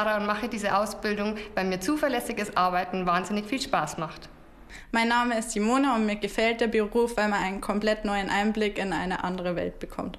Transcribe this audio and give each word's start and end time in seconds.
Ich 0.00 0.06
bin 0.06 0.12
die 0.12 0.16
Chiara 0.16 0.16
und 0.18 0.26
mache 0.26 0.48
diese 0.48 0.76
Ausbildung, 0.76 1.36
weil 1.54 1.66
mir 1.66 1.78
zuverlässiges 1.78 2.56
Arbeiten 2.56 3.04
wahnsinnig 3.04 3.46
viel 3.46 3.60
Spaß 3.60 3.98
macht. 3.98 4.30
Mein 4.92 5.08
Name 5.08 5.38
ist 5.38 5.50
Simone 5.50 5.94
und 5.94 6.06
mir 6.06 6.16
gefällt 6.16 6.60
der 6.62 6.68
Beruf, 6.68 7.16
weil 7.16 7.28
man 7.28 7.42
einen 7.42 7.60
komplett 7.60 8.04
neuen 8.04 8.30
Einblick 8.30 8.78
in 8.78 8.92
eine 8.92 9.24
andere 9.24 9.56
Welt 9.56 9.78
bekommt. 9.78 10.18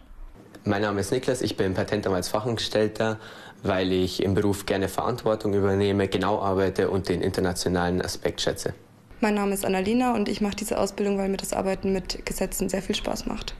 Mein 0.65 0.83
Name 0.83 1.01
ist 1.01 1.11
Niklas, 1.11 1.41
ich 1.41 1.57
bin 1.57 1.73
Patentanwaltsfachangestellter, 1.73 3.17
weil 3.63 3.91
ich 3.91 4.21
im 4.21 4.35
Beruf 4.35 4.67
gerne 4.67 4.87
Verantwortung 4.87 5.55
übernehme, 5.55 6.07
genau 6.07 6.39
arbeite 6.41 6.91
und 6.91 7.09
den 7.09 7.21
internationalen 7.21 8.03
Aspekt 8.03 8.41
schätze. 8.41 8.75
Mein 9.19 9.33
Name 9.33 9.53
ist 9.53 9.65
Annalena 9.65 10.13
und 10.13 10.29
ich 10.29 10.41
mache 10.41 10.57
diese 10.57 10.77
Ausbildung, 10.77 11.17
weil 11.17 11.29
mir 11.29 11.37
das 11.37 11.53
Arbeiten 11.53 11.91
mit 11.91 12.23
Gesetzen 12.25 12.69
sehr 12.69 12.83
viel 12.83 12.95
Spaß 12.95 13.25
macht. 13.25 13.55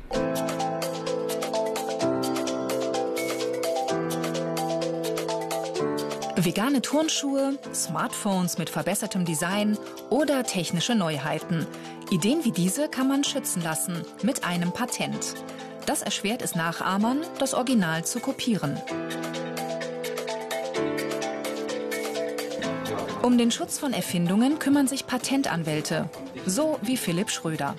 Vegane 6.51 6.81
Turnschuhe, 6.81 7.57
Smartphones 7.73 8.57
mit 8.57 8.69
verbessertem 8.69 9.23
Design 9.23 9.77
oder 10.09 10.43
technische 10.43 10.95
Neuheiten. 10.95 11.65
Ideen 12.09 12.43
wie 12.43 12.51
diese 12.51 12.89
kann 12.89 13.07
man 13.07 13.23
schützen 13.23 13.63
lassen 13.63 14.03
mit 14.21 14.43
einem 14.43 14.73
Patent. 14.73 15.35
Das 15.85 16.01
erschwert 16.01 16.41
es 16.41 16.53
Nachahmern, 16.53 17.21
das 17.39 17.53
Original 17.53 18.03
zu 18.03 18.19
kopieren. 18.19 18.77
Um 23.21 23.37
den 23.37 23.51
Schutz 23.51 23.79
von 23.79 23.93
Erfindungen 23.93 24.59
kümmern 24.59 24.87
sich 24.87 25.07
Patentanwälte, 25.07 26.09
so 26.45 26.79
wie 26.81 26.97
Philipp 26.97 27.29
Schröder. 27.29 27.75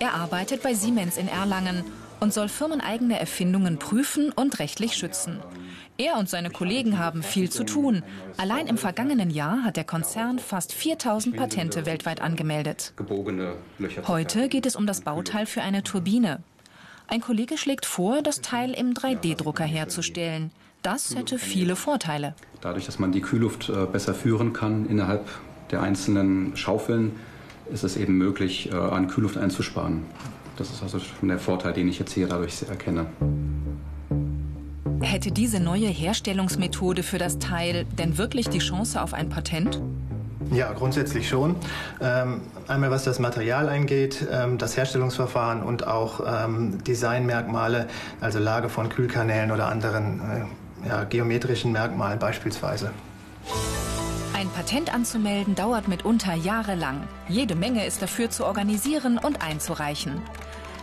Er 0.00 0.14
arbeitet 0.14 0.64
bei 0.64 0.74
Siemens 0.74 1.16
in 1.16 1.28
Erlangen 1.28 1.84
und 2.18 2.34
soll 2.34 2.48
firmeneigene 2.48 3.20
Erfindungen 3.20 3.78
prüfen 3.78 4.32
und 4.32 4.58
rechtlich 4.58 4.96
schützen. 4.96 5.40
Er 5.98 6.16
und 6.16 6.28
seine 6.28 6.50
Kollegen 6.50 6.98
haben 6.98 7.22
viel 7.22 7.50
zu 7.50 7.64
tun. 7.64 8.02
Allein 8.38 8.66
im 8.66 8.78
vergangenen 8.78 9.30
Jahr 9.30 9.64
hat 9.64 9.76
der 9.76 9.84
Konzern 9.84 10.38
fast 10.38 10.72
4000 10.72 11.36
Patente 11.36 11.86
weltweit 11.86 12.20
angemeldet. 12.22 12.94
Heute 14.06 14.48
geht 14.48 14.66
es 14.66 14.76
um 14.76 14.86
das 14.86 15.02
Bauteil 15.02 15.46
für 15.46 15.62
eine 15.62 15.82
Turbine. 15.82 16.42
Ein 17.06 17.20
Kollege 17.20 17.58
schlägt 17.58 17.86
vor, 17.86 18.22
das 18.22 18.40
Teil 18.40 18.72
im 18.72 18.94
3D-Drucker 18.94 19.64
herzustellen. 19.64 20.52
Das 20.82 21.14
hätte 21.14 21.38
viele 21.38 21.76
Vorteile. 21.76 22.34
Dadurch, 22.60 22.86
dass 22.86 22.98
man 22.98 23.12
die 23.12 23.20
Kühlluft 23.20 23.68
äh, 23.68 23.84
besser 23.84 24.14
führen 24.14 24.52
kann 24.52 24.86
innerhalb 24.86 25.28
der 25.70 25.82
einzelnen 25.82 26.56
Schaufeln, 26.56 27.16
ist 27.72 27.84
es 27.84 27.96
eben 27.96 28.16
möglich, 28.16 28.70
äh, 28.72 28.76
an 28.76 29.08
Kühlluft 29.08 29.36
einzusparen. 29.36 30.04
Das 30.56 30.70
ist 30.70 30.82
also 30.82 30.98
schon 30.98 31.28
der 31.28 31.38
Vorteil, 31.38 31.72
den 31.72 31.88
ich 31.88 31.98
jetzt 31.98 32.12
hier 32.12 32.28
dadurch 32.28 32.62
erkenne. 32.62 33.06
Hätte 35.02 35.32
diese 35.32 35.60
neue 35.60 35.88
Herstellungsmethode 35.88 37.02
für 37.02 37.18
das 37.18 37.38
Teil 37.38 37.86
denn 37.98 38.18
wirklich 38.18 38.48
die 38.48 38.58
Chance 38.58 39.00
auf 39.00 39.14
ein 39.14 39.30
Patent? 39.30 39.80
Ja, 40.50 40.72
grundsätzlich 40.72 41.28
schon. 41.28 41.56
Ähm, 42.00 42.42
einmal 42.68 42.90
was 42.90 43.04
das 43.04 43.18
Material 43.18 43.68
angeht, 43.68 44.26
ähm, 44.30 44.58
das 44.58 44.76
Herstellungsverfahren 44.76 45.62
und 45.62 45.86
auch 45.86 46.20
ähm, 46.26 46.82
Designmerkmale, 46.84 47.88
also 48.20 48.38
Lage 48.38 48.68
von 48.68 48.88
Kühlkanälen 48.88 49.52
oder 49.52 49.68
anderen 49.68 50.20
äh, 50.84 50.88
ja, 50.88 51.04
geometrischen 51.04 51.72
Merkmalen 51.72 52.18
beispielsweise. 52.18 52.90
Ein 54.34 54.48
Patent 54.50 54.92
anzumelden 54.92 55.54
dauert 55.54 55.86
mitunter 55.86 56.34
jahrelang. 56.34 57.02
Jede 57.28 57.54
Menge 57.54 57.86
ist 57.86 58.02
dafür 58.02 58.30
zu 58.30 58.44
organisieren 58.44 59.18
und 59.18 59.42
einzureichen. 59.42 60.22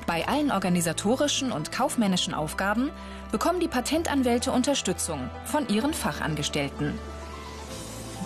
Bei 0.07 0.25
allen 0.25 0.51
organisatorischen 0.51 1.51
und 1.51 1.73
kaufmännischen 1.73 2.34
Aufgaben 2.34 2.91
bekommen 3.29 3.59
die 3.59 3.68
Patentanwälte 3.68 4.53
Unterstützung 4.53 5.29
von 5.44 5.68
ihren 5.68 5.94
Fachangestellten. 5.94 6.97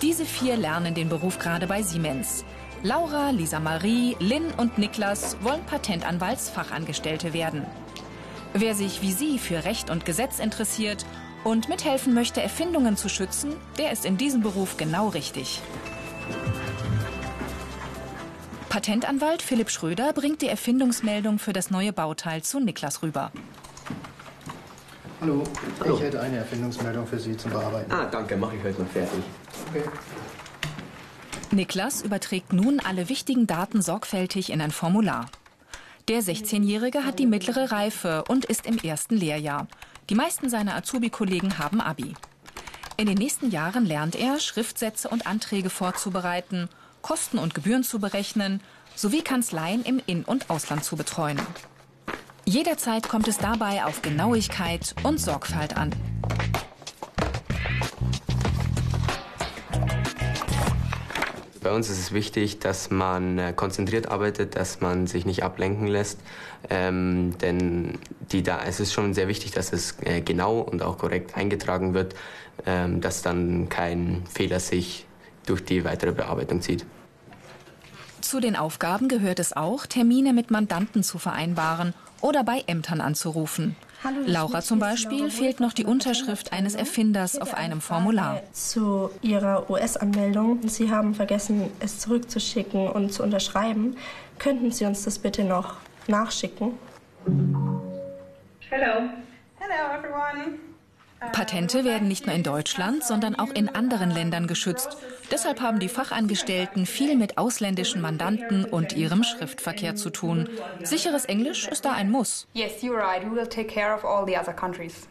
Diese 0.00 0.24
vier 0.24 0.56
lernen 0.56 0.94
den 0.94 1.08
Beruf 1.08 1.40
gerade 1.40 1.66
bei 1.66 1.82
Siemens. 1.82 2.44
Laura, 2.84 3.30
Lisa 3.30 3.58
Marie, 3.58 4.16
Lynn 4.20 4.52
und 4.56 4.78
Niklas 4.78 5.36
wollen 5.42 5.64
Patentanwaltsfachangestellte 5.66 7.32
werden. 7.32 7.66
Wer 8.54 8.76
sich 8.76 9.02
wie 9.02 9.12
sie 9.12 9.40
für 9.40 9.64
Recht 9.64 9.90
und 9.90 10.04
Gesetz 10.04 10.38
interessiert 10.38 11.04
und 11.42 11.68
mithelfen 11.68 12.14
möchte, 12.14 12.40
Erfindungen 12.40 12.96
zu 12.96 13.08
schützen, 13.08 13.54
der 13.76 13.90
ist 13.90 14.04
in 14.04 14.16
diesem 14.16 14.40
Beruf 14.40 14.76
genau 14.76 15.08
richtig. 15.08 15.60
Patentanwalt 18.72 19.42
Philipp 19.42 19.68
Schröder 19.68 20.14
bringt 20.14 20.40
die 20.40 20.48
Erfindungsmeldung 20.48 21.38
für 21.38 21.52
das 21.52 21.70
neue 21.70 21.92
Bauteil 21.92 22.40
zu 22.40 22.58
Niklas 22.58 23.02
rüber. 23.02 23.30
Hallo, 25.20 25.44
Hallo. 25.78 25.96
ich 25.96 26.00
hätte 26.00 26.22
eine 26.22 26.38
Erfindungsmeldung 26.38 27.06
für 27.06 27.18
Sie 27.18 27.36
zum 27.36 27.50
Bearbeiten. 27.50 27.92
Ah, 27.92 28.06
danke, 28.06 28.34
mache 28.34 28.56
ich 28.56 28.64
heute 28.64 28.80
noch 28.80 28.88
fertig. 28.88 29.22
Okay. 29.68 29.82
Niklas 31.50 32.00
überträgt 32.00 32.54
nun 32.54 32.80
alle 32.80 33.10
wichtigen 33.10 33.46
Daten 33.46 33.82
sorgfältig 33.82 34.50
in 34.50 34.62
ein 34.62 34.70
Formular. 34.70 35.26
Der 36.08 36.22
16-Jährige 36.22 37.04
hat 37.04 37.18
die 37.18 37.26
mittlere 37.26 37.72
Reife 37.72 38.24
und 38.26 38.46
ist 38.46 38.64
im 38.64 38.78
ersten 38.78 39.18
Lehrjahr. 39.18 39.66
Die 40.08 40.14
meisten 40.14 40.48
seiner 40.48 40.76
Azubi-Kollegen 40.76 41.58
haben 41.58 41.82
Abi. 41.82 42.14
In 42.96 43.04
den 43.04 43.18
nächsten 43.18 43.50
Jahren 43.50 43.84
lernt 43.84 44.16
er, 44.16 44.40
Schriftsätze 44.40 45.10
und 45.10 45.26
Anträge 45.26 45.68
vorzubereiten 45.68 46.70
Kosten 47.02 47.38
und 47.38 47.54
Gebühren 47.54 47.82
zu 47.82 47.98
berechnen 47.98 48.60
sowie 48.94 49.22
Kanzleien 49.22 49.82
im 49.84 50.00
In- 50.06 50.24
und 50.24 50.48
Ausland 50.50 50.84
zu 50.84 50.96
betreuen. 50.96 51.40
Jederzeit 52.44 53.08
kommt 53.08 53.28
es 53.28 53.38
dabei 53.38 53.84
auf 53.84 54.02
Genauigkeit 54.02 54.94
und 55.02 55.18
Sorgfalt 55.18 55.76
an. 55.76 55.94
Bei 61.62 61.70
uns 61.72 61.88
ist 61.88 61.98
es 61.98 62.12
wichtig, 62.12 62.58
dass 62.58 62.90
man 62.90 63.38
äh, 63.38 63.52
konzentriert 63.54 64.08
arbeitet, 64.08 64.56
dass 64.56 64.80
man 64.80 65.06
sich 65.06 65.24
nicht 65.24 65.44
ablenken 65.44 65.86
lässt. 65.86 66.18
Ähm, 66.68 67.38
denn 67.38 67.98
die 68.32 68.42
da, 68.42 68.62
es 68.64 68.80
ist 68.80 68.92
schon 68.92 69.14
sehr 69.14 69.28
wichtig, 69.28 69.52
dass 69.52 69.72
es 69.72 69.96
äh, 70.02 70.20
genau 70.20 70.58
und 70.58 70.82
auch 70.82 70.98
korrekt 70.98 71.36
eingetragen 71.36 71.94
wird, 71.94 72.14
ähm, 72.66 73.00
dass 73.00 73.22
dann 73.22 73.68
kein 73.68 74.24
Fehler 74.28 74.58
sich 74.58 75.06
durch 75.46 75.64
die 75.64 75.84
weitere 75.84 76.12
Bearbeitung 76.12 76.60
zieht. 76.60 76.84
Zu 78.20 78.40
den 78.40 78.56
Aufgaben 78.56 79.08
gehört 79.08 79.38
es 79.38 79.52
auch, 79.54 79.86
Termine 79.86 80.32
mit 80.32 80.50
Mandanten 80.50 81.02
zu 81.02 81.18
vereinbaren 81.18 81.92
oder 82.20 82.44
bei 82.44 82.62
Ämtern 82.66 83.00
anzurufen. 83.00 83.76
Hallo, 84.04 84.16
Laura 84.26 84.62
zum 84.62 84.80
Beispiel 84.80 85.30
fehlt 85.30 85.60
noch 85.60 85.72
die 85.72 85.84
Unterschrift 85.84 86.52
eines 86.52 86.74
Erfinders 86.74 87.38
auf 87.38 87.54
einem 87.54 87.80
Formular. 87.80 88.40
Zu 88.52 89.10
Ihrer 89.20 89.70
US-Anmeldung. 89.70 90.66
Sie 90.68 90.90
haben 90.90 91.14
vergessen, 91.14 91.70
es 91.78 92.00
zurückzuschicken 92.00 92.88
und 92.88 93.12
zu 93.12 93.22
unterschreiben. 93.22 93.96
Könnten 94.38 94.72
Sie 94.72 94.86
uns 94.86 95.04
das 95.04 95.18
bitte 95.20 95.44
noch 95.44 95.76
nachschicken? 96.08 96.72
Hello. 98.70 99.08
Hello 99.58 99.96
everyone. 99.96 100.71
Patente 101.32 101.84
werden 101.84 102.08
nicht 102.08 102.26
nur 102.26 102.34
in 102.34 102.42
Deutschland, 102.42 103.04
sondern 103.04 103.36
auch 103.38 103.50
in 103.50 103.68
anderen 103.68 104.10
Ländern 104.10 104.46
geschützt. 104.46 104.96
Deshalb 105.30 105.60
haben 105.60 105.78
die 105.78 105.88
Fachangestellten 105.88 106.84
viel 106.84 107.16
mit 107.16 107.38
ausländischen 107.38 108.00
Mandanten 108.02 108.64
und 108.64 108.94
ihrem 108.94 109.22
Schriftverkehr 109.22 109.94
zu 109.94 110.10
tun. 110.10 110.48
Sicheres 110.82 111.24
Englisch 111.24 111.68
ist 111.68 111.84
da 111.84 111.92
ein 111.92 112.10
Muss. 112.10 112.46
Yes, 112.52 112.82
you're 112.82 112.96
right. 112.96 113.22
We 113.24 113.34
will 113.34 113.46
take 113.46 113.68
care 113.68 113.94
of 113.94 114.04
all 114.04 114.26
the 114.26 114.36
other 114.36 114.52
countries. 114.52 115.08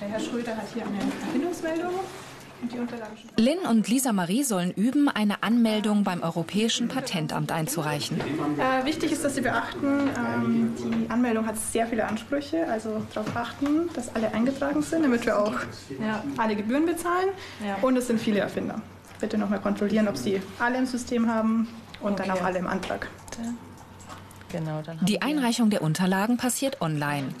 Der 0.00 0.08
Herr 0.08 0.20
Schröder 0.20 0.56
hat 0.56 0.66
hier 0.74 0.82
eine 0.82 1.00
Verbindungsmeldung. 1.22 1.94
Lynn 3.36 3.58
und 3.68 3.88
Lisa 3.88 4.12
Marie 4.12 4.42
sollen 4.44 4.70
üben, 4.70 5.08
eine 5.08 5.42
Anmeldung 5.42 6.04
beim 6.04 6.22
Europäischen 6.22 6.88
Patentamt 6.88 7.52
einzureichen. 7.52 8.20
Äh, 8.20 8.84
wichtig 8.84 9.12
ist, 9.12 9.24
dass 9.24 9.34
Sie 9.34 9.40
beachten, 9.40 10.10
ähm, 10.16 10.72
die 10.78 11.10
Anmeldung 11.10 11.46
hat 11.46 11.56
sehr 11.58 11.86
viele 11.86 12.06
Ansprüche, 12.06 12.66
also 12.68 13.02
darauf 13.12 13.36
achten, 13.36 13.88
dass 13.94 14.14
alle 14.14 14.32
eingetragen 14.32 14.82
sind, 14.82 15.02
damit 15.02 15.26
wir 15.26 15.38
auch 15.38 15.54
ja, 16.00 16.22
alle 16.36 16.56
Gebühren 16.56 16.86
bezahlen. 16.86 17.28
Ja. 17.64 17.76
Und 17.82 17.96
es 17.96 18.06
sind 18.06 18.20
viele 18.20 18.40
Erfinder. 18.40 18.80
Bitte 19.20 19.38
nochmal 19.38 19.60
kontrollieren, 19.60 20.08
ob 20.08 20.16
Sie 20.16 20.40
alle 20.58 20.78
im 20.78 20.86
System 20.86 21.28
haben 21.28 21.68
und 22.00 22.12
okay. 22.12 22.24
dann 22.26 22.36
auch 22.36 22.42
alle 22.42 22.58
im 22.58 22.66
Antrag. 22.66 23.08
Genau, 24.50 24.82
die 25.02 25.20
Einreichung 25.20 25.70
der 25.70 25.82
Unterlagen 25.82 26.36
passiert 26.36 26.80
online. 26.80 27.34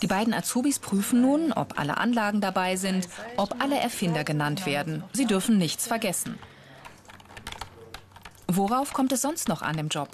Die 0.00 0.06
beiden 0.06 0.32
Azubis 0.32 0.78
prüfen 0.78 1.20
nun, 1.20 1.52
ob 1.52 1.78
alle 1.78 1.96
Anlagen 1.96 2.40
dabei 2.40 2.76
sind, 2.76 3.08
ob 3.36 3.60
alle 3.60 3.76
Erfinder 3.76 4.22
genannt 4.22 4.64
werden. 4.64 5.02
Sie 5.12 5.26
dürfen 5.26 5.58
nichts 5.58 5.86
vergessen. 5.86 6.38
Worauf 8.46 8.92
kommt 8.92 9.12
es 9.12 9.22
sonst 9.22 9.48
noch 9.48 9.60
an 9.60 9.76
im 9.76 9.88
Job? 9.88 10.08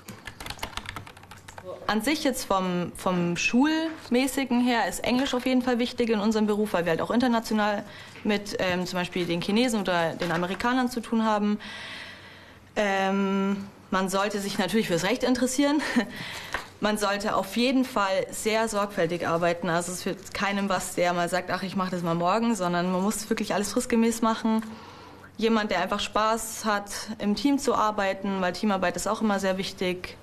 An 1.86 2.00
sich 2.00 2.25
jetzt 2.25 2.46
vom, 2.46 2.92
vom 2.96 3.36
Schulmäßigen 3.36 4.62
her 4.62 4.88
ist 4.88 5.04
Englisch 5.04 5.34
auf 5.34 5.44
jeden 5.44 5.60
Fall 5.60 5.78
wichtig 5.78 6.08
in 6.08 6.19
unserem 6.19 6.46
Beruf, 6.46 6.72
weil 6.72 6.86
wir 6.86 6.90
halt 6.90 7.02
auch 7.02 7.10
international 7.10 7.84
mit 8.25 8.56
ähm, 8.58 8.86
zum 8.86 8.98
Beispiel 8.98 9.26
den 9.26 9.42
Chinesen 9.42 9.81
oder 9.81 10.14
den 10.14 10.32
Amerikanern 10.32 10.88
zu 10.88 11.00
tun 11.00 11.25
haben. 11.25 11.58
Ähm, 12.75 13.69
man 13.90 14.08
sollte 14.08 14.40
sich 14.40 14.58
natürlich 14.58 14.88
fürs 14.88 15.04
Recht 15.04 15.22
interessieren 15.22 15.82
man 16.80 16.98
sollte 16.98 17.36
auf 17.36 17.56
jeden 17.56 17.84
Fall 17.84 18.26
sehr 18.30 18.68
sorgfältig 18.68 19.26
arbeiten. 19.26 19.68
Also 19.68 19.92
es 19.92 20.04
wird 20.04 20.34
keinem 20.34 20.68
was, 20.68 20.94
der 20.94 21.12
mal 21.12 21.28
sagt, 21.28 21.50
ach, 21.50 21.62
ich 21.62 21.76
mache 21.76 21.92
das 21.92 22.02
mal 22.02 22.14
morgen, 22.14 22.54
sondern 22.54 22.90
man 22.92 23.02
muss 23.02 23.28
wirklich 23.30 23.54
alles 23.54 23.72
fristgemäß 23.72 24.22
machen. 24.22 24.62
Jemand, 25.36 25.70
der 25.70 25.80
einfach 25.80 26.00
Spaß 26.00 26.64
hat, 26.64 26.90
im 27.18 27.34
Team 27.34 27.58
zu 27.58 27.74
arbeiten, 27.74 28.40
weil 28.40 28.52
Teamarbeit 28.52 28.96
ist 28.96 29.06
auch 29.06 29.20
immer 29.20 29.40
sehr 29.40 29.58
wichtig. 29.58 30.16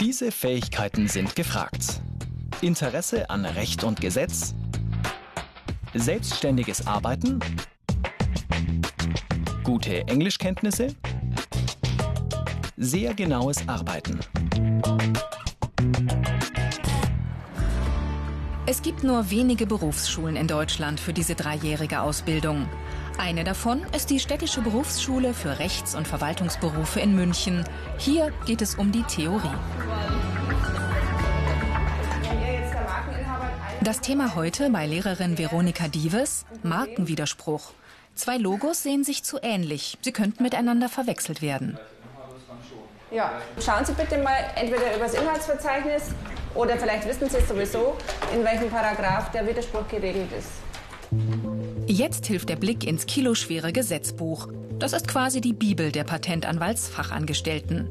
Diese 0.00 0.32
Fähigkeiten 0.32 1.06
sind 1.06 1.36
gefragt. 1.36 2.00
Interesse 2.60 3.30
an 3.30 3.44
Recht 3.44 3.84
und 3.84 4.00
Gesetz, 4.00 4.54
selbstständiges 5.94 6.86
Arbeiten, 6.86 7.40
gute 9.64 10.06
Englischkenntnisse, 10.08 10.94
sehr 12.76 13.14
genaues 13.14 13.68
Arbeiten. 13.68 14.20
Es 18.64 18.80
gibt 18.82 19.04
nur 19.04 19.30
wenige 19.30 19.66
Berufsschulen 19.66 20.36
in 20.36 20.48
Deutschland 20.48 21.00
für 21.00 21.12
diese 21.12 21.34
dreijährige 21.34 22.00
Ausbildung. 22.00 22.68
Eine 23.18 23.44
davon 23.44 23.82
ist 23.94 24.10
die 24.10 24.20
Städtische 24.20 24.62
Berufsschule 24.62 25.34
für 25.34 25.58
Rechts- 25.58 25.94
und 25.94 26.08
Verwaltungsberufe 26.08 27.00
in 27.00 27.14
München. 27.14 27.64
Hier 27.98 28.32
geht 28.46 28.62
es 28.62 28.76
um 28.76 28.90
die 28.90 29.02
Theorie. 29.02 29.50
Das 33.82 34.00
Thema 34.00 34.36
heute 34.36 34.70
bei 34.70 34.86
Lehrerin 34.86 35.36
Veronika 35.36 35.88
Dieves, 35.88 36.46
Markenwiderspruch. 36.62 37.72
Zwei 38.14 38.36
Logos 38.36 38.82
sehen 38.82 39.04
sich 39.04 39.24
zu 39.24 39.38
ähnlich. 39.42 39.98
Sie 40.02 40.12
könnten 40.12 40.42
miteinander 40.42 40.88
verwechselt 40.88 41.42
werden. 41.42 41.78
Ja, 43.12 43.30
schauen 43.62 43.84
Sie 43.84 43.92
bitte 43.92 44.16
mal 44.18 44.38
entweder 44.54 44.96
über 44.96 45.04
das 45.04 45.14
Inhaltsverzeichnis 45.14 46.04
oder 46.54 46.78
vielleicht 46.78 47.06
wissen 47.06 47.28
Sie 47.28 47.36
es 47.36 47.48
sowieso, 47.48 47.96
in 48.34 48.42
welchem 48.42 48.70
Paragraph 48.70 49.30
der 49.32 49.46
Widerspruch 49.46 49.86
geregelt 49.88 50.30
ist. 50.32 50.48
Jetzt 51.86 52.26
hilft 52.26 52.48
der 52.48 52.56
Blick 52.56 52.86
ins 52.86 53.04
kiloschwere 53.04 53.70
Gesetzbuch. 53.72 54.48
Das 54.78 54.94
ist 54.94 55.08
quasi 55.08 55.42
die 55.42 55.52
Bibel 55.52 55.92
der 55.92 56.04
Patentanwaltsfachangestellten. 56.04 57.88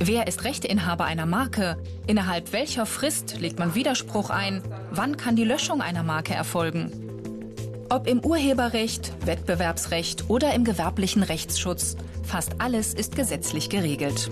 Wer 0.00 0.26
ist 0.26 0.42
Rechteinhaber 0.42 1.04
einer 1.04 1.26
Marke? 1.26 1.76
Innerhalb 2.08 2.52
welcher 2.52 2.84
Frist 2.84 3.38
legt 3.38 3.60
man 3.60 3.76
Widerspruch 3.76 4.30
ein? 4.30 4.62
Wann 4.90 5.16
kann 5.16 5.36
die 5.36 5.44
Löschung 5.44 5.80
einer 5.80 6.02
Marke 6.02 6.34
erfolgen? 6.34 7.07
Ob 7.90 8.06
im 8.06 8.20
Urheberrecht, 8.22 9.12
Wettbewerbsrecht 9.24 10.28
oder 10.28 10.52
im 10.52 10.64
gewerblichen 10.64 11.22
Rechtsschutz, 11.22 11.96
fast 12.22 12.60
alles 12.60 12.92
ist 12.92 13.16
gesetzlich 13.16 13.70
geregelt. 13.70 14.30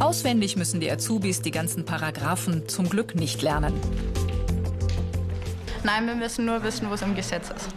Auswendig 0.00 0.56
müssen 0.56 0.80
die 0.80 0.90
Azubis 0.90 1.42
die 1.42 1.50
ganzen 1.50 1.84
Paragraphen 1.84 2.66
zum 2.70 2.88
Glück 2.88 3.14
nicht 3.14 3.42
lernen. 3.42 3.74
Nein, 5.84 6.06
wir 6.06 6.14
müssen 6.14 6.46
nur 6.46 6.62
wissen, 6.62 6.88
wo 6.88 6.94
es 6.94 7.02
im 7.02 7.14
Gesetz 7.14 7.50
ist. 7.50 7.68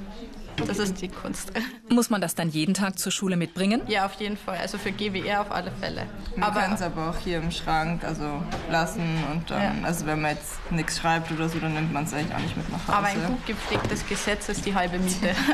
Das 0.67 0.79
ist 0.79 1.01
die 1.01 1.09
Kunst. 1.09 1.51
Muss 1.89 2.09
man 2.09 2.21
das 2.21 2.35
dann 2.35 2.49
jeden 2.49 2.73
Tag 2.73 2.97
zur 2.97 3.11
Schule 3.11 3.35
mitbringen? 3.37 3.81
Ja, 3.87 4.05
auf 4.05 4.13
jeden 4.13 4.37
Fall. 4.37 4.57
Also 4.57 4.77
für 4.77 4.91
GWR 4.91 5.41
auf 5.41 5.51
alle 5.51 5.71
Fälle. 5.71 6.07
Man 6.35 6.53
kann 6.53 6.73
es 6.73 6.81
aber 6.81 7.09
auch 7.09 7.17
hier 7.17 7.37
im 7.37 7.51
Schrank 7.51 8.03
also 8.03 8.41
lassen 8.69 9.23
und 9.31 9.49
dann, 9.51 9.61
ja. 9.61 9.73
also 9.83 10.05
wenn 10.05 10.21
man 10.21 10.31
jetzt 10.31 10.71
nichts 10.71 10.99
schreibt 10.99 11.31
oder 11.31 11.49
so, 11.49 11.59
dann 11.59 11.73
nimmt 11.73 11.93
man 11.93 12.05
es 12.05 12.13
eigentlich 12.13 12.33
auch 12.35 12.39
nicht 12.39 12.57
mit 12.57 12.69
nach 12.71 12.87
Hause. 12.87 12.97
Aber 12.97 13.07
ein 13.07 13.27
gut 13.27 13.45
gepflegtes 13.45 14.07
Gesetz 14.07 14.49
ist 14.49 14.65
die 14.65 14.73
halbe 14.73 14.97
Miete. 14.99 15.35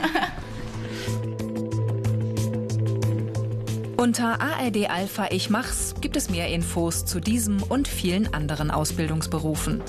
Unter 4.02 4.42
ARD 4.42 4.90
Alpha 4.90 5.28
Ich 5.30 5.52
Mach's 5.52 5.94
gibt 6.02 6.16
es 6.16 6.32
mehr 6.32 6.48
Infos 6.48 7.06
zu 7.06 7.20
diesem 7.20 7.62
und 7.62 7.88
vielen 7.88 8.34
anderen 8.34 8.72
Ausbildungsberufen. 8.72 9.84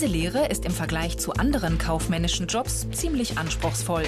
Diese 0.00 0.12
Lehre 0.12 0.46
ist 0.46 0.64
im 0.64 0.72
Vergleich 0.72 1.18
zu 1.18 1.34
anderen 1.34 1.76
kaufmännischen 1.76 2.46
Jobs 2.46 2.86
ziemlich 2.90 3.36
anspruchsvoll. 3.36 4.04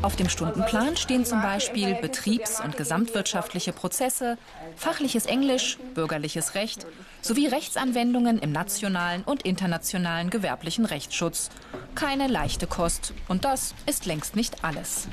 Auf 0.00 0.16
dem 0.16 0.30
Stundenplan 0.30 0.96
stehen 0.96 1.26
zum 1.26 1.42
Beispiel 1.42 1.96
betriebs- 1.96 2.62
und 2.64 2.78
gesamtwirtschaftliche 2.78 3.74
Prozesse, 3.74 4.38
fachliches 4.74 5.26
Englisch, 5.26 5.76
bürgerliches 5.92 6.54
Recht 6.54 6.86
sowie 7.20 7.46
Rechtsanwendungen 7.46 8.38
im 8.38 8.52
nationalen 8.52 9.22
und 9.22 9.42
internationalen 9.42 10.30
gewerblichen 10.30 10.86
Rechtsschutz. 10.86 11.50
Keine 11.94 12.26
leichte 12.26 12.66
Kost. 12.66 13.12
Und 13.28 13.44
das 13.44 13.74
ist 13.84 14.06
längst 14.06 14.34
nicht 14.34 14.64
alles. 14.64 15.08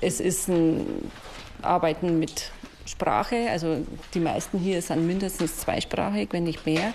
Es 0.00 0.20
ist 0.20 0.46
ein 0.46 1.10
Arbeiten 1.60 2.20
mit 2.20 2.52
Sprache. 2.86 3.48
Also 3.50 3.84
die 4.14 4.20
meisten 4.20 4.60
hier 4.60 4.80
sind 4.80 5.06
mindestens 5.08 5.56
zweisprachig, 5.56 6.28
wenn 6.30 6.44
nicht 6.44 6.66
mehr 6.66 6.94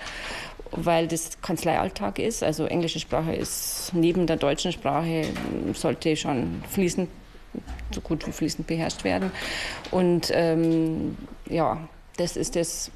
weil 0.72 1.08
das 1.08 1.42
Kanzleialltag 1.42 2.20
ist. 2.20 2.44
Also 2.44 2.66
englische 2.66 3.00
Sprache 3.00 3.34
ist 3.34 3.92
neben 3.94 4.28
der 4.28 4.38
deutschen 4.38 4.72
Sprache, 4.72 5.26
sollte 5.74 6.16
schon 6.16 6.64
fließend, 6.70 7.10
so 7.92 8.02
gut 8.02 8.28
wie 8.28 8.32
fließend 8.32 8.68
beherrscht 8.68 9.04
werden. 9.04 9.32
Und 9.92 10.32
ähm, 10.34 11.18
ja, 11.50 11.88
das 12.18 12.36
ist 12.36 12.56
das, 12.56 12.92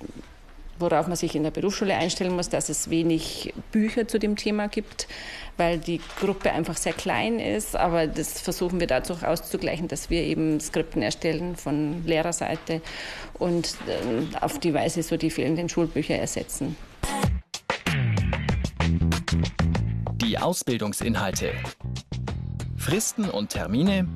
worauf 0.79 1.07
man 1.07 1.15
sich 1.15 1.35
in 1.35 1.43
der 1.43 1.51
Berufsschule 1.51 1.95
einstellen 1.95 2.35
muss, 2.35 2.49
dass 2.49 2.69
es 2.69 2.89
wenig 2.89 3.53
Bücher 3.71 4.07
zu 4.07 4.19
dem 4.19 4.35
Thema 4.35 4.67
gibt, 4.67 5.07
weil 5.57 5.77
die 5.77 6.01
Gruppe 6.19 6.51
einfach 6.51 6.75
sehr 6.75 6.93
klein 6.93 7.39
ist. 7.39 7.75
Aber 7.75 8.07
das 8.07 8.41
versuchen 8.41 8.79
wir 8.79 8.87
dazu 8.87 9.13
auszugleichen, 9.13 9.87
dass 9.87 10.09
wir 10.09 10.23
eben 10.23 10.59
Skripten 10.59 11.01
erstellen 11.01 11.55
von 11.55 12.05
Lehrerseite 12.05 12.81
und 13.35 13.75
äh, 13.87 14.37
auf 14.41 14.59
die 14.59 14.73
Weise 14.73 15.03
so 15.03 15.17
die 15.17 15.29
fehlenden 15.29 15.69
Schulbücher 15.69 16.15
ersetzen. 16.15 16.75
Ausbildungsinhalte. 20.41 21.53
Fristen 22.75 23.29
und 23.29 23.49
Termine. 23.49 24.07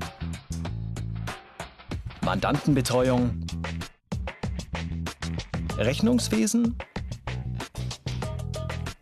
Mandantenbetreuung. 2.22 3.46
Rechnungswesen. 5.78 6.76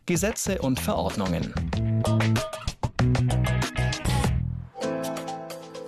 Gesetze 0.05 0.61
und 0.61 0.81
Verordnungen. 0.81 1.53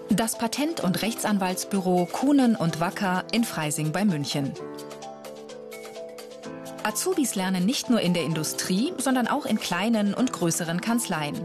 Das 0.10 0.38
Patent- 0.38 0.80
und 0.80 1.02
Rechtsanwaltsbüro 1.02 2.08
Kuhnen 2.10 2.56
und 2.56 2.80
Wacker 2.80 3.26
in 3.34 3.44
Freising 3.44 3.92
bei 3.92 4.06
München. 4.06 4.54
Azubis 6.86 7.34
lernen 7.34 7.66
nicht 7.66 7.90
nur 7.90 8.00
in 8.00 8.14
der 8.14 8.22
Industrie, 8.24 8.94
sondern 9.00 9.28
auch 9.28 9.48
in 9.48 9.60
kleinen 9.60 10.14
und 10.14 10.32
größeren 10.32 10.82
Kanzleien. 10.82 11.36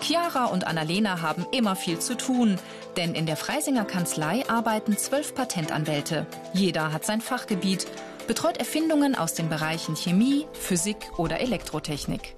Chiara 0.00 0.46
und 0.46 0.66
Annalena 0.66 1.20
haben 1.20 1.44
immer 1.52 1.76
viel 1.76 1.98
zu 1.98 2.16
tun, 2.16 2.58
denn 2.96 3.14
in 3.14 3.26
der 3.26 3.36
Freisinger 3.36 3.84
Kanzlei 3.84 4.48
arbeiten 4.48 4.96
zwölf 4.96 5.34
Patentanwälte. 5.34 6.26
Jeder 6.54 6.94
hat 6.94 7.04
sein 7.04 7.20
Fachgebiet, 7.20 7.86
betreut 8.26 8.56
Erfindungen 8.56 9.14
aus 9.14 9.34
den 9.34 9.50
Bereichen 9.50 9.96
Chemie, 9.96 10.46
Physik 10.54 10.96
oder 11.18 11.40
Elektrotechnik. 11.40 12.34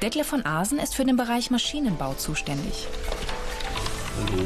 Detlef 0.00 0.26
von 0.26 0.46
Asen 0.46 0.78
ist 0.78 0.94
für 0.94 1.04
den 1.04 1.18
Bereich 1.18 1.50
Maschinenbau 1.50 2.14
zuständig. 2.14 2.86
Hallo. 4.16 4.44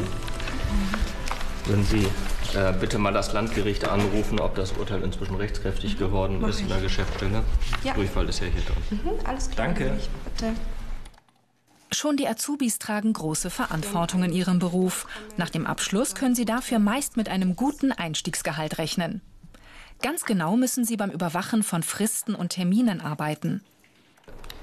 Wenn 1.66 1.84
Sie 1.84 2.08
äh, 2.54 2.72
bitte 2.78 2.98
mal 2.98 3.12
das 3.12 3.32
Landgericht 3.32 3.88
anrufen, 3.88 4.40
ob 4.40 4.54
das 4.54 4.72
Urteil 4.72 5.02
inzwischen 5.02 5.36
rechtskräftig 5.36 5.98
geworden 5.98 6.38
Mach 6.40 6.48
ist 6.48 6.60
in 6.60 6.68
der 6.68 6.80
Geschäftsstelle. 6.80 7.42
Ja. 7.84 7.94
Durchfall 7.94 8.28
ist 8.28 8.40
ja 8.40 8.46
hier 8.46 8.62
drin. 8.62 9.00
Mhm, 9.02 9.26
alles 9.26 9.50
klar. 9.50 9.66
Danke. 9.66 9.98
Bitte. 10.24 10.52
Schon 11.94 12.16
die 12.16 12.26
Azubis 12.26 12.78
tragen 12.78 13.12
große 13.12 13.50
Verantwortung 13.50 14.22
in 14.22 14.32
ihrem 14.32 14.58
Beruf. 14.58 15.06
Nach 15.36 15.50
dem 15.50 15.66
Abschluss 15.66 16.14
können 16.14 16.34
sie 16.34 16.46
dafür 16.46 16.78
meist 16.78 17.18
mit 17.18 17.28
einem 17.28 17.54
guten 17.54 17.92
Einstiegsgehalt 17.92 18.78
rechnen. 18.78 19.20
Ganz 20.00 20.24
genau 20.24 20.56
müssen 20.56 20.84
sie 20.84 20.96
beim 20.96 21.10
Überwachen 21.10 21.62
von 21.62 21.82
Fristen 21.82 22.34
und 22.34 22.48
Terminen 22.48 23.00
arbeiten. 23.00 23.62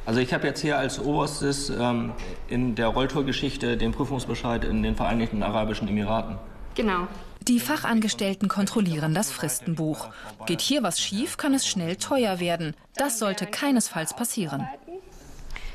Also 0.05 0.19
ich 0.21 0.33
habe 0.33 0.47
jetzt 0.47 0.61
hier 0.61 0.79
als 0.79 0.99
oberstes 0.99 1.69
ähm, 1.69 2.13
in 2.47 2.73
der 2.73 2.87
Rolltour-Geschichte 2.87 3.77
den 3.77 3.91
Prüfungsbescheid 3.91 4.63
in 4.65 4.81
den 4.81 4.95
Vereinigten 4.95 5.43
Arabischen 5.43 5.87
Emiraten. 5.87 6.37
Genau. 6.73 7.07
Die 7.49 7.59
Fachangestellten 7.59 8.47
kontrollieren 8.47 9.15
das 9.15 9.31
Fristenbuch. 9.31 10.09
Geht 10.45 10.61
hier 10.61 10.83
was 10.83 11.01
schief, 11.01 11.35
kann 11.37 11.55
es 11.55 11.67
schnell 11.67 11.95
teuer 11.95 12.39
werden. 12.39 12.75
Das 12.95 13.17
sollte 13.17 13.47
keinesfalls 13.47 14.15
passieren. 14.15 14.67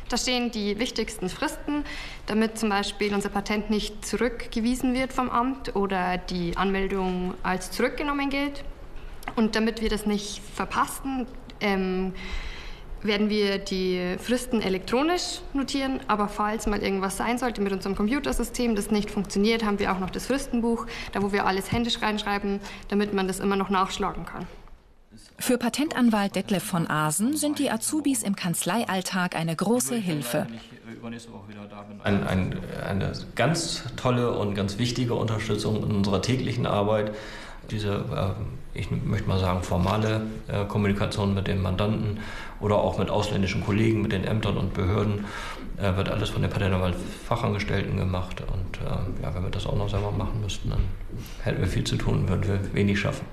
Da 0.09 0.17
stehen 0.17 0.53
die 0.53 0.79
wichtigsten 0.79 1.29
Fristen, 1.29 1.83
damit 2.27 2.59
zum 2.59 2.69
Beispiel 2.69 3.13
unser 3.13 3.29
Patent 3.29 3.71
nicht 3.71 4.07
zurückgewiesen 4.07 4.95
wird 4.95 5.13
vom 5.13 5.29
Amt 5.31 5.75
oder 5.75 6.17
die 6.17 6.57
Anmeldung 6.57 7.35
als 7.43 7.73
zurückgenommen 7.73 8.31
gilt. 8.31 8.63
Und 9.35 9.57
damit 9.57 9.83
wir 9.83 9.89
das 9.89 10.07
nicht 10.07 10.43
verpassen, 10.55 11.27
ähm, 11.61 12.15
werden 13.05 13.29
wir 13.29 13.59
die 13.59 14.17
Fristen 14.19 14.61
elektronisch 14.63 15.41
notieren, 15.53 16.01
aber 16.09 16.29
falls 16.29 16.67
mal 16.67 16.83
irgendwas 16.83 17.17
sein 17.17 17.39
sollte 17.39 17.61
mit 17.61 17.73
unserem 17.73 17.95
Computersystem, 17.95 18.75
das 18.75 18.91
nicht 18.91 19.11
funktioniert, 19.11 19.65
haben 19.65 19.79
wir 19.79 19.93
auch 19.93 19.99
noch 19.99 20.11
das 20.11 20.27
Fristenbuch, 20.27 20.87
da 21.13 21.23
wo 21.23 21.33
wir 21.33 21.47
alles 21.47 21.71
händisch 21.71 22.01
reinschreiben, 22.01 22.61
damit 22.89 23.13
man 23.13 23.29
das 23.29 23.41
immer 23.41 23.57
noch 23.57 23.71
nachschlagen 23.71 24.25
kann. 24.25 24.47
Für 25.39 25.59
Patentanwalt 25.59 26.37
Detlef 26.37 26.63
von 26.63 26.89
Asen 26.89 27.37
sind 27.37 27.59
die 27.59 27.71
Azubis 27.71 28.23
im 28.23 28.37
Kanzleialltag 28.37 29.37
eine 29.37 29.55
große 29.55 29.97
Hilfe. 29.97 30.47
Ein, 32.03 32.27
ein, 32.27 32.61
eine 32.87 33.13
ganz 33.35 33.85
tolle 33.97 34.37
und 34.39 34.55
ganz 34.55 34.79
wichtige 34.79 35.15
Unterstützung 35.15 35.83
in 35.83 35.97
unserer 35.97 36.23
täglichen 36.23 36.67
Arbeit. 36.67 37.15
Diese, 37.71 37.95
äh, 37.95 38.79
ich 38.79 38.91
möchte 38.91 39.29
mal 39.29 39.39
sagen, 39.39 39.63
formale 39.63 40.23
äh, 40.49 40.65
Kommunikation 40.65 41.35
mit 41.35 41.47
den 41.47 41.63
Mandanten 41.63 42.21
oder 42.61 42.77
auch 42.77 42.99
mit 42.99 43.11
ausländischen 43.11 43.65
Kollegen, 43.65 44.03
mit 44.03 44.13
den 44.13 44.25
Ämtern 44.25 44.57
und 44.57 44.75
Behörden, 44.75 45.25
äh, 45.77 45.97
wird 45.97 46.09
alles 46.09 46.31
von 46.31 46.43
den 46.43 46.51
Patentanwalt-Fachangestellten 46.51 47.97
gemacht. 47.97 48.43
Und 48.43 48.81
ja, 49.23 49.35
wenn 49.35 49.43
wir 49.43 49.51
das 49.51 49.67
auch 49.67 49.77
noch 49.77 49.89
selber 49.89 50.11
machen 50.11 50.41
müssten, 50.41 50.71
dann 50.71 50.81
hätten 51.43 51.61
wir 51.61 51.69
viel 51.69 51.85
zu 51.85 51.97
tun 51.97 52.29
würden 52.29 52.47
wir 52.47 52.75
wenig 52.75 53.01
schaffen. 53.01 53.27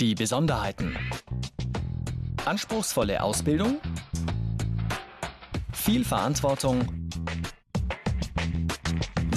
Die 0.00 0.14
Besonderheiten. 0.14 0.96
Anspruchsvolle 2.46 3.22
Ausbildung, 3.22 3.80
viel 5.72 6.04
Verantwortung, 6.04 6.99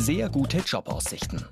sehr 0.03 0.27
gute 0.27 0.57
Jobaussichten. 0.57 1.45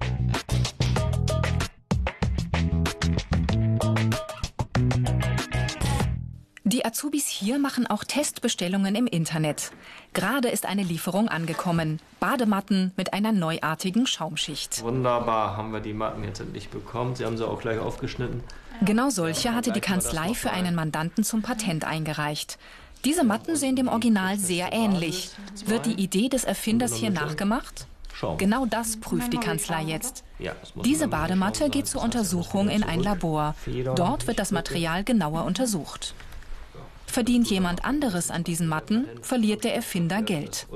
Die 6.65 6.83
Azubis 6.83 7.27
hier 7.27 7.59
machen 7.59 7.87
auch 7.87 8.03
Testbestellungen 8.03 8.95
im 8.95 9.07
Internet. 9.07 9.71
Gerade 10.11 10.49
ist 10.49 10.65
eine 10.65 10.83
Lieferung 10.83 11.29
angekommen. 11.29 12.01
Badematten 12.19 12.91
mit 12.97 13.13
einer 13.13 13.31
neuartigen 13.31 14.05
Schaumschicht. 14.05 14.83
Wunderbar, 14.83 15.55
haben 15.55 15.71
wir 15.71 15.79
die 15.79 15.93
Matten 15.93 16.25
jetzt 16.25 16.41
endlich 16.41 16.67
bekommen. 16.67 17.15
Sie 17.15 17.23
haben 17.23 17.37
sie 17.37 17.47
auch 17.47 17.61
gleich 17.61 17.79
aufgeschnitten. 17.79 18.43
Genau 18.81 19.09
solche 19.11 19.55
hatte 19.55 19.71
die 19.71 19.79
Kanzlei 19.79 20.33
für 20.33 20.51
einen 20.51 20.75
Mandanten 20.75 21.23
zum 21.23 21.41
Patent 21.41 21.85
eingereicht. 21.85 22.57
Diese 23.05 23.23
Matten 23.23 23.55
sehen 23.55 23.77
dem 23.77 23.87
Original 23.87 24.37
sehr 24.37 24.73
ähnlich. 24.73 25.29
Wird 25.65 25.85
die 25.85 25.93
Idee 25.93 26.27
des 26.27 26.43
Erfinders 26.43 26.95
hier 26.95 27.11
nachgemacht? 27.11 27.87
Genau 28.37 28.65
das 28.65 28.97
prüft 28.97 29.33
die 29.33 29.37
Kanzlei 29.37 29.83
jetzt. 29.83 30.23
Diese 30.83 31.07
Badematte 31.07 31.69
geht 31.69 31.87
zur 31.87 32.03
Untersuchung 32.03 32.69
in 32.69 32.83
ein 32.83 33.01
Labor. 33.01 33.55
Dort 33.95 34.27
wird 34.27 34.39
das 34.39 34.51
Material 34.51 35.03
genauer 35.03 35.45
untersucht. 35.45 36.13
Verdient 37.05 37.49
jemand 37.49 37.83
anderes 37.83 38.31
an 38.31 38.43
diesen 38.43 38.67
Matten, 38.67 39.05
verliert 39.21 39.63
der 39.63 39.75
Erfinder 39.75 40.21
Geld. 40.21 40.67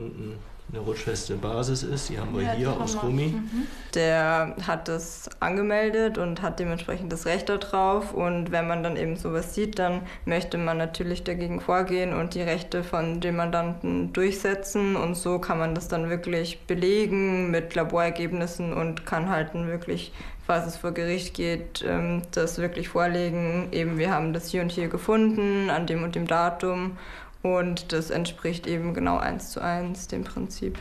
Eine 0.72 0.82
rutschfeste 0.82 1.36
Basis 1.36 1.84
ist, 1.84 2.10
die 2.10 2.20
haben 2.20 2.36
wir 2.38 2.52
hier 2.54 2.72
aus 2.72 2.98
Gummi. 2.98 3.28
Mhm. 3.28 3.68
Der 3.94 4.56
hat 4.66 4.88
das 4.88 5.30
angemeldet 5.40 6.18
und 6.18 6.42
hat 6.42 6.60
dementsprechend 6.60 7.14
das 7.14 7.26
Recht 7.26 7.50
darauf. 7.50 8.14
Und 8.14 8.52
wenn 8.52 8.68
man 8.68 8.82
dann 8.82 8.98
eben 8.98 9.16
sowas 9.16 9.54
sieht, 9.54 9.78
dann 9.78 10.02
möchte 10.26 10.58
man 10.58 10.78
natürlich 10.78 11.24
dagegen 11.24 11.62
vorgehen 11.62 12.14
und 12.14 12.34
die 12.34 12.42
Rechte 12.42 12.84
von 12.84 13.22
dem 13.22 13.36
Mandanten 13.36 14.12
durchsetzen. 14.12 14.96
Und 14.96 15.16
so 15.16 15.40
kann 15.40 15.60
man 15.60 15.76
das 15.76 15.88
dann 15.88 16.10
wirklich 16.10 16.62
belegen 16.66 17.52
mit 17.52 17.76
Laborergebnissen 17.76 18.74
und 18.74 19.06
kann 19.06 19.30
halt 19.30 19.54
wirklich 19.54 20.12
falls 20.46 20.68
es 20.68 20.78
vor 20.78 20.92
Gericht 20.92 21.34
geht, 21.34 21.84
ähm, 21.88 22.22
das 22.32 22.60
wirklich 22.60 22.90
vorlegen. 22.90 23.70
Eben, 23.72 23.98
wir 23.98 24.12
haben 24.12 24.34
das 24.34 24.50
hier 24.50 24.62
und 24.62 24.72
hier 24.72 24.88
gefunden, 24.88 25.70
an 25.70 25.88
dem 25.88 26.04
und 26.04 26.16
dem 26.16 26.28
Datum. 26.28 26.98
Und 27.46 27.94
das 27.94 28.10
entspricht 28.10 28.66
eben 28.66 28.96
genau 28.96 29.18
eins 29.18 29.52
zu 29.52 29.62
eins 29.62 30.08
dem 30.08 30.24
Prinzip. 30.24 30.80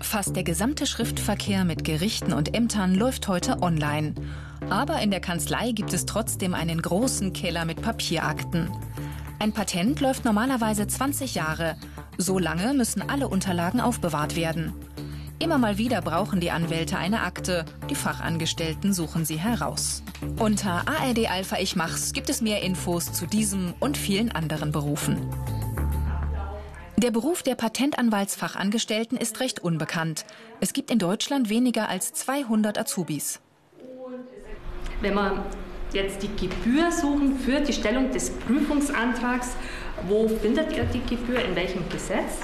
Fast 0.00 0.34
der 0.34 0.42
gesamte 0.42 0.86
Schriftverkehr 0.86 1.66
mit 1.66 1.84
Gerichten 1.84 2.32
und 2.32 2.56
Ämtern 2.56 2.94
läuft 2.94 3.28
heute 3.28 3.60
online. 3.60 4.14
Aber 4.70 5.02
in 5.02 5.10
der 5.10 5.20
Kanzlei 5.20 5.72
gibt 5.72 5.92
es 5.92 6.06
trotzdem 6.06 6.54
einen 6.54 6.80
großen 6.80 7.34
Keller 7.34 7.66
mit 7.66 7.82
Papierakten. 7.82 8.70
Ein 9.38 9.52
Patent 9.52 10.00
läuft 10.00 10.24
normalerweise 10.24 10.86
20 10.86 11.34
Jahre. 11.34 11.76
So 12.16 12.38
lange 12.38 12.72
müssen 12.72 13.06
alle 13.06 13.28
Unterlagen 13.28 13.82
aufbewahrt 13.82 14.34
werden. 14.34 14.72
Immer 15.38 15.58
mal 15.58 15.76
wieder 15.76 16.00
brauchen 16.00 16.40
die 16.40 16.52
Anwälte 16.52 16.96
eine 16.96 17.20
Akte. 17.20 17.66
Die 17.90 17.94
Fachangestellten 17.94 18.94
suchen 18.94 19.26
sie 19.26 19.38
heraus. 19.38 20.02
Unter 20.38 20.88
ARD 20.88 21.30
Alpha 21.30 21.58
Ich 21.58 21.76
Mach's 21.76 22.14
gibt 22.14 22.30
es 22.30 22.40
mehr 22.40 22.62
Infos 22.62 23.12
zu 23.12 23.26
diesem 23.26 23.74
und 23.78 23.98
vielen 23.98 24.32
anderen 24.32 24.72
Berufen. 24.72 25.18
Der 26.98 27.10
Beruf 27.10 27.42
der 27.42 27.56
Patentanwaltsfachangestellten 27.56 29.18
ist 29.18 29.40
recht 29.40 29.60
unbekannt. 29.60 30.24
Es 30.60 30.72
gibt 30.72 30.90
in 30.90 30.98
Deutschland 30.98 31.50
weniger 31.50 31.90
als 31.90 32.14
200 32.14 32.78
Azubis. 32.78 33.38
Wenn 35.02 35.12
wir 35.12 35.44
jetzt 35.92 36.22
die 36.22 36.34
Gebühr 36.34 36.90
suchen 36.90 37.38
für 37.38 37.60
die 37.60 37.74
Stellung 37.74 38.10
des 38.12 38.30
Prüfungsantrags, 38.30 39.56
wo 40.08 40.26
findet 40.26 40.74
ihr 40.74 40.84
die 40.84 41.02
Gebühr, 41.04 41.44
in 41.44 41.54
welchem 41.54 41.86
Gesetz? 41.90 42.38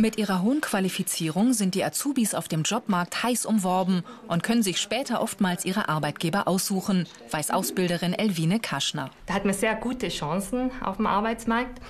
Mit 0.00 0.16
ihrer 0.16 0.40
hohen 0.40 0.62
Qualifizierung 0.62 1.52
sind 1.52 1.74
die 1.74 1.84
Azubis 1.84 2.34
auf 2.34 2.48
dem 2.48 2.62
Jobmarkt 2.62 3.22
heiß 3.22 3.44
umworben 3.44 4.02
und 4.28 4.42
können 4.42 4.62
sich 4.62 4.80
später 4.80 5.20
oftmals 5.20 5.66
ihre 5.66 5.90
Arbeitgeber 5.90 6.48
aussuchen, 6.48 7.06
weiß 7.30 7.50
Ausbilderin 7.50 8.14
Elvine 8.14 8.60
Kaschner. 8.60 9.10
Da 9.26 9.34
hat 9.34 9.44
man 9.44 9.52
sehr 9.52 9.74
gute 9.74 10.08
Chancen 10.08 10.70
auf 10.82 10.96
dem 10.96 11.06
Arbeitsmarkt. 11.06 11.80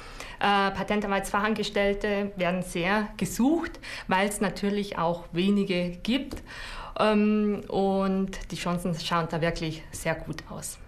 Äh, 0.41 0.73
Patentanwaltsfachangestellte 0.73 2.33
werden 2.35 2.65
sehr 2.65 3.07
gesucht, 3.17 3.79
weil 4.09 4.29
es 4.29 4.41
natürlich 4.41 4.99
auch 4.99 5.27
wenige 5.31 5.91
gibt. 6.03 6.43
Ähm, 6.99 7.63
und 7.69 8.51
die 8.51 8.57
Chancen 8.57 8.99
schauen 8.99 9.29
da 9.31 9.41
wirklich 9.41 9.85
sehr 9.93 10.17
gut 10.17 10.43
aus. 10.51 10.81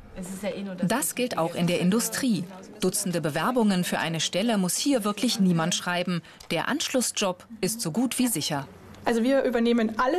Das 0.86 1.14
gilt 1.14 1.38
auch 1.38 1.54
in 1.54 1.66
der 1.66 1.80
Industrie. 1.80 2.44
Dutzende 2.80 3.20
Bewerbungen 3.20 3.84
für 3.84 3.98
eine 3.98 4.20
Stelle 4.20 4.58
muss 4.58 4.76
hier 4.76 5.04
wirklich 5.04 5.40
niemand 5.40 5.74
schreiben. 5.74 6.22
Der 6.50 6.68
Anschlussjob 6.68 7.46
ist 7.60 7.80
so 7.80 7.92
gut 7.92 8.18
wie 8.18 8.28
sicher. 8.28 8.66
Also 9.04 9.22
wir 9.22 9.42
übernehmen 9.42 9.98
alle. 9.98 10.18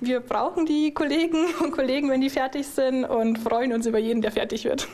Wir 0.00 0.20
brauchen 0.20 0.64
die 0.64 0.94
Kollegen 0.94 1.46
und 1.62 1.72
Kollegen, 1.72 2.08
wenn 2.10 2.20
die 2.20 2.30
fertig 2.30 2.66
sind 2.66 3.04
und 3.04 3.38
freuen 3.38 3.72
uns 3.72 3.86
über 3.86 3.98
jeden, 3.98 4.22
der 4.22 4.32
fertig 4.32 4.64
wird. 4.64 4.88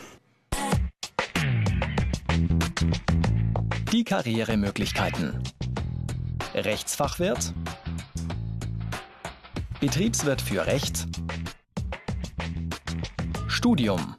Die 3.93 4.05
Karrieremöglichkeiten. 4.05 5.43
Rechtsfachwirt, 6.55 7.53
Betriebswirt 9.81 10.43
für 10.43 10.67
Recht, 10.67 11.07
Studium. 13.47 14.17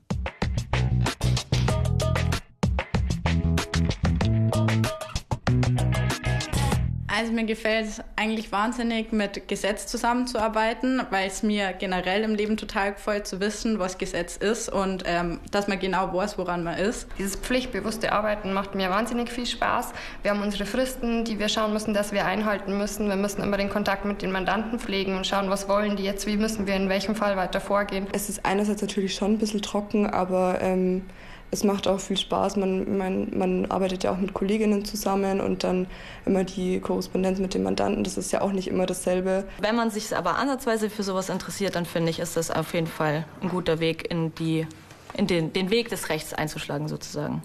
Also 7.20 7.34
mir 7.34 7.44
gefällt 7.44 7.86
es 7.86 8.02
eigentlich 8.16 8.50
wahnsinnig, 8.54 9.12
mit 9.12 9.50
Gesetz 9.50 9.88
zusammenzuarbeiten, 9.88 11.02
weil 11.10 11.28
es 11.28 11.44
mir 11.44 11.74
generell 11.74 12.24
im 12.24 12.34
Leben 12.34 12.56
total 12.56 12.94
gefällt 12.94 13.28
zu 13.28 13.42
wissen, 13.42 13.78
was 13.78 13.98
Gesetz 13.98 14.38
ist 14.38 14.70
und 14.70 15.04
ähm, 15.06 15.42
dass 15.52 15.68
man 15.68 15.80
genau 15.80 16.14
weiß, 16.14 16.38
woran 16.38 16.64
man 16.64 16.78
ist. 16.78 17.10
Dieses 17.18 17.36
pflichtbewusste 17.36 18.14
Arbeiten 18.14 18.54
macht 18.54 18.74
mir 18.74 18.90
wahnsinnig 18.90 19.30
viel 19.32 19.46
Spaß. 19.46 19.92
Wir 20.22 20.32
haben 20.32 20.42
unsere 20.42 20.66
Fristen, 20.66 21.26
die 21.26 21.40
wir 21.40 21.50
schauen 21.50 21.74
müssen, 21.74 21.94
dass 21.94 22.14
wir 22.14 22.24
einhalten 22.24 22.78
müssen. 22.78 23.10
Wir 23.10 23.18
müssen 23.18 23.44
immer 23.44 23.58
den 23.58 23.70
Kontakt 23.70 24.06
mit 24.06 24.22
den 24.22 24.32
Mandanten 24.32 24.80
pflegen 24.80 25.18
und 25.18 25.28
schauen, 25.28 25.50
was 25.50 25.68
wollen 25.68 25.98
die 25.98 26.04
jetzt, 26.04 26.26
wie 26.26 26.38
müssen 26.38 26.68
wir 26.68 26.78
in 26.78 26.88
welchem 26.88 27.16
Fall 27.16 27.36
weiter 27.36 27.60
vorgehen. 27.60 28.08
Es 28.14 28.30
ist 28.30 28.46
einerseits 28.46 28.82
natürlich 28.82 29.14
schon 29.14 29.34
ein 29.34 29.40
bisschen 29.40 29.62
trocken, 29.62 30.10
aber 30.10 30.60
ähm, 30.62 31.02
es 31.52 31.64
macht 31.64 31.88
auch 31.88 32.00
viel 32.00 32.18
Spaß. 32.18 32.58
Man, 32.58 32.98
man, 32.98 33.38
man 33.38 33.66
arbeitet 33.72 34.04
ja 34.04 34.12
auch 34.12 34.18
mit 34.18 34.34
Kolleginnen 34.34 34.86
zusammen 34.86 35.42
und 35.42 35.64
dann 35.64 35.88
immer 36.26 36.44
die 36.44 36.80
Korrespondenz 36.80 37.40
mit 37.40 37.54
dem 37.54 37.64
Mandanten. 37.64 38.04
Das 38.04 38.18
ist 38.18 38.32
ja 38.32 38.42
auch 38.42 38.52
nicht 38.52 38.68
immer 38.68 38.86
dasselbe. 38.86 39.46
Wenn 39.60 39.76
man 39.76 39.90
sich 39.90 40.16
aber 40.16 40.38
ansatzweise 40.38 40.90
für 40.90 41.04
sowas 41.04 41.30
interessiert, 41.30 41.76
dann 41.76 41.86
finde 41.86 42.12
ich, 42.12 42.20
ist 42.20 42.38
das 42.38 42.52
auf 42.52 42.74
jeden 42.74 42.88
Fall 42.88 43.26
ein 43.42 43.50
guter 43.50 43.80
Weg, 43.80 44.10
in, 44.10 44.34
die, 44.36 44.68
in 45.16 45.28
den, 45.28 45.54
den 45.54 45.70
Weg 45.70 45.90
des 45.90 46.10
Rechts 46.10 46.34
einzuschlagen 46.34 46.88
sozusagen. 46.88 47.42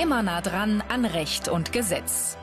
Immer 0.00 0.22
nah 0.22 0.40
dran 0.40 0.82
an 0.88 1.04
Recht 1.04 1.48
und 1.48 1.72
Gesetz. 1.72 2.36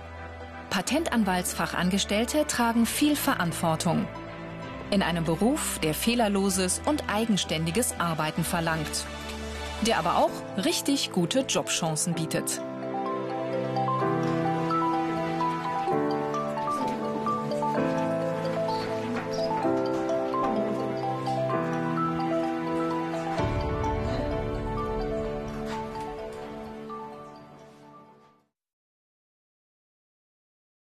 Patentanwaltsfachangestellte 0.70 2.48
tragen 2.48 2.86
viel 2.86 3.17
Verantwortung 3.17 4.08
in 4.92 5.02
einem 5.02 5.24
Beruf, 5.24 5.80
der 5.80 5.94
fehlerloses 5.94 6.82
und 6.86 7.10
eigenständiges 7.10 7.96
Arbeiten 8.00 8.44
verlangt, 8.44 9.06
der 9.88 9.98
aber 9.98 10.18
auch 10.18 10.64
richtig 10.64 11.12
gute 11.12 11.40
Jobchancen 11.42 12.14
bietet. 12.14 12.62